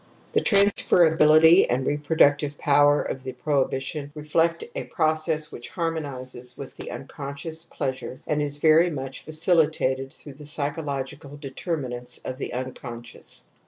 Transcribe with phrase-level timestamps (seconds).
[0.31, 6.75] The transferability and reproductive power of the prohibition reflect a process which harmon izes with
[6.75, 13.45] the unconscious pleasure and is very much facilitated through the psychological determinants of the unconscious.